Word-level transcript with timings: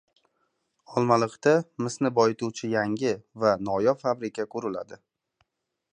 Olmaliqda 1.01 1.53
misni 1.87 2.11
boyituvchi 2.21 2.71
yangi 2.73 3.13
va 3.45 3.55
noyob 3.69 4.03
fabrika 4.09 4.51
quriladi. 4.57 5.03